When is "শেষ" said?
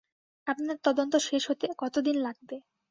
1.27-1.43